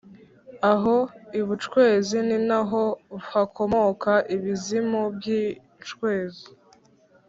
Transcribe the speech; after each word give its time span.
Aho 0.71 0.95
I 1.39 1.41
bucwezi 1.47 2.17
ni 2.27 2.37
na 2.49 2.59
ho 2.69 2.83
hakomoka 3.29 4.11
ibizimu 4.35 5.01
by’icwezi 5.15 6.45